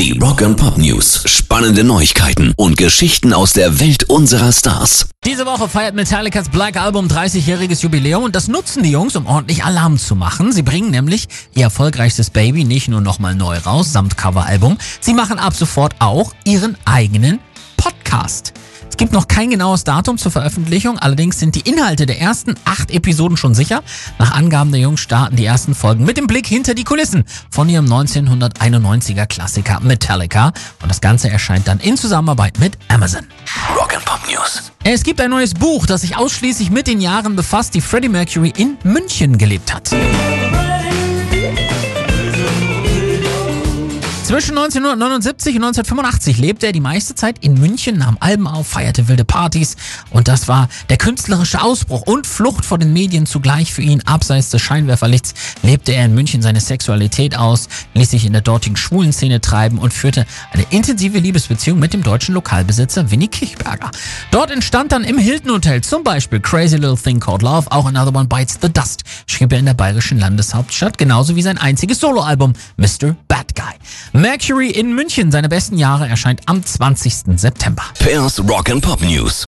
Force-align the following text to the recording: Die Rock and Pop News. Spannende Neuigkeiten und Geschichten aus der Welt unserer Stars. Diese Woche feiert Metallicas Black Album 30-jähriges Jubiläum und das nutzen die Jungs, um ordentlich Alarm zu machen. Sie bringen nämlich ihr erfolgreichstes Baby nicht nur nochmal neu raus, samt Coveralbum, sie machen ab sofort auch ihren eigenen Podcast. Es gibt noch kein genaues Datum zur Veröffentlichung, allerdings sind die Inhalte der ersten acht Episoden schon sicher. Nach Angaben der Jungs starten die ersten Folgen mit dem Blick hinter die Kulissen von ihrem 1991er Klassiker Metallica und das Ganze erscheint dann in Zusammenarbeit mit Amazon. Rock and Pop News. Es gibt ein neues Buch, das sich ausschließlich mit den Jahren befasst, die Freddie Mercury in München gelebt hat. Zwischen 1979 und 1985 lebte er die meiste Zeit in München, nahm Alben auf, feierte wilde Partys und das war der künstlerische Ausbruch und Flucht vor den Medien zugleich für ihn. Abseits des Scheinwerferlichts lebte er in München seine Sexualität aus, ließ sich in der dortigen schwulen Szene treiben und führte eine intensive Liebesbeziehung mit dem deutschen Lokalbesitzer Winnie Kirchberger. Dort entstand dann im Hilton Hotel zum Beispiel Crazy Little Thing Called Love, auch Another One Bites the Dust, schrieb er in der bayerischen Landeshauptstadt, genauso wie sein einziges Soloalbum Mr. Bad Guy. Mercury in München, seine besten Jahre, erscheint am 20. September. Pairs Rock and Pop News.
Die 0.00 0.18
Rock 0.18 0.40
and 0.40 0.56
Pop 0.56 0.78
News. 0.78 1.24
Spannende 1.26 1.84
Neuigkeiten 1.84 2.54
und 2.56 2.78
Geschichten 2.78 3.34
aus 3.34 3.52
der 3.52 3.80
Welt 3.80 4.04
unserer 4.04 4.50
Stars. 4.50 5.10
Diese 5.26 5.44
Woche 5.44 5.68
feiert 5.68 5.94
Metallicas 5.94 6.48
Black 6.48 6.78
Album 6.78 7.06
30-jähriges 7.06 7.82
Jubiläum 7.82 8.24
und 8.24 8.34
das 8.34 8.48
nutzen 8.48 8.82
die 8.82 8.92
Jungs, 8.92 9.14
um 9.14 9.26
ordentlich 9.26 9.62
Alarm 9.62 9.98
zu 9.98 10.16
machen. 10.16 10.52
Sie 10.52 10.62
bringen 10.62 10.90
nämlich 10.90 11.28
ihr 11.54 11.64
erfolgreichstes 11.64 12.30
Baby 12.30 12.64
nicht 12.64 12.88
nur 12.88 13.02
nochmal 13.02 13.34
neu 13.34 13.58
raus, 13.58 13.92
samt 13.92 14.16
Coveralbum, 14.16 14.78
sie 15.02 15.12
machen 15.12 15.38
ab 15.38 15.54
sofort 15.54 15.94
auch 15.98 16.32
ihren 16.46 16.78
eigenen 16.86 17.38
Podcast. 17.76 18.54
Es 18.88 18.96
gibt 18.96 19.12
noch 19.12 19.28
kein 19.28 19.50
genaues 19.50 19.84
Datum 19.84 20.18
zur 20.18 20.32
Veröffentlichung, 20.32 20.98
allerdings 20.98 21.38
sind 21.38 21.54
die 21.54 21.68
Inhalte 21.68 22.06
der 22.06 22.20
ersten 22.20 22.54
acht 22.64 22.90
Episoden 22.90 23.36
schon 23.36 23.54
sicher. 23.54 23.82
Nach 24.18 24.32
Angaben 24.32 24.72
der 24.72 24.80
Jungs 24.80 25.00
starten 25.00 25.36
die 25.36 25.44
ersten 25.44 25.74
Folgen 25.74 26.04
mit 26.04 26.16
dem 26.16 26.26
Blick 26.26 26.46
hinter 26.46 26.74
die 26.74 26.84
Kulissen 26.84 27.24
von 27.50 27.68
ihrem 27.68 27.86
1991er 27.86 29.26
Klassiker 29.26 29.80
Metallica 29.80 30.52
und 30.82 30.90
das 30.90 31.00
Ganze 31.00 31.30
erscheint 31.30 31.68
dann 31.68 31.80
in 31.80 31.96
Zusammenarbeit 31.96 32.58
mit 32.58 32.78
Amazon. 32.88 33.26
Rock 33.76 33.94
and 33.94 34.04
Pop 34.04 34.20
News. 34.30 34.70
Es 34.82 35.02
gibt 35.02 35.20
ein 35.20 35.30
neues 35.30 35.54
Buch, 35.54 35.86
das 35.86 36.00
sich 36.00 36.16
ausschließlich 36.16 36.70
mit 36.70 36.86
den 36.86 37.00
Jahren 37.00 37.36
befasst, 37.36 37.74
die 37.74 37.80
Freddie 37.80 38.08
Mercury 38.08 38.52
in 38.56 38.78
München 38.82 39.36
gelebt 39.36 39.74
hat. 39.74 39.90
Zwischen 44.30 44.56
1979 44.56 45.56
und 45.56 45.64
1985 45.64 46.38
lebte 46.38 46.66
er 46.66 46.72
die 46.72 46.78
meiste 46.78 47.16
Zeit 47.16 47.40
in 47.40 47.54
München, 47.54 47.98
nahm 47.98 48.16
Alben 48.20 48.46
auf, 48.46 48.68
feierte 48.68 49.08
wilde 49.08 49.24
Partys 49.24 49.74
und 50.10 50.28
das 50.28 50.46
war 50.46 50.68
der 50.88 50.98
künstlerische 50.98 51.60
Ausbruch 51.60 52.02
und 52.02 52.28
Flucht 52.28 52.64
vor 52.64 52.78
den 52.78 52.92
Medien 52.92 53.26
zugleich 53.26 53.74
für 53.74 53.82
ihn. 53.82 54.02
Abseits 54.06 54.50
des 54.50 54.62
Scheinwerferlichts 54.62 55.34
lebte 55.64 55.90
er 55.90 56.04
in 56.04 56.14
München 56.14 56.42
seine 56.42 56.60
Sexualität 56.60 57.36
aus, 57.36 57.68
ließ 57.94 58.08
sich 58.08 58.24
in 58.24 58.32
der 58.32 58.40
dortigen 58.40 58.76
schwulen 58.76 59.12
Szene 59.12 59.40
treiben 59.40 59.78
und 59.78 59.92
führte 59.92 60.24
eine 60.52 60.64
intensive 60.70 61.18
Liebesbeziehung 61.18 61.80
mit 61.80 61.92
dem 61.92 62.04
deutschen 62.04 62.36
Lokalbesitzer 62.36 63.10
Winnie 63.10 63.26
Kirchberger. 63.26 63.90
Dort 64.30 64.52
entstand 64.52 64.92
dann 64.92 65.02
im 65.02 65.18
Hilton 65.18 65.50
Hotel 65.50 65.80
zum 65.80 66.04
Beispiel 66.04 66.38
Crazy 66.38 66.76
Little 66.76 66.96
Thing 66.96 67.18
Called 67.18 67.42
Love, 67.42 67.66
auch 67.72 67.86
Another 67.86 68.14
One 68.14 68.28
Bites 68.28 68.60
the 68.62 68.72
Dust, 68.72 69.02
schrieb 69.26 69.50
er 69.52 69.58
in 69.58 69.66
der 69.66 69.74
bayerischen 69.74 70.20
Landeshauptstadt, 70.20 70.98
genauso 70.98 71.34
wie 71.34 71.42
sein 71.42 71.58
einziges 71.58 71.98
Soloalbum 71.98 72.52
Mr. 72.76 73.16
Bad 73.26 73.56
Guy. 73.56 73.74
Mercury 74.20 74.70
in 74.70 74.94
München, 74.94 75.30
seine 75.30 75.48
besten 75.48 75.78
Jahre, 75.78 76.06
erscheint 76.06 76.42
am 76.44 76.62
20. 76.62 77.38
September. 77.38 77.82
Pairs 77.98 78.38
Rock 78.46 78.68
and 78.68 78.82
Pop 78.82 79.00
News. 79.00 79.46